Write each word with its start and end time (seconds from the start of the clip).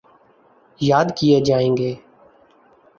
یاد 0.79 1.07
کیے 1.17 1.39
جائیں 1.45 1.77
گے۔ 1.77 1.91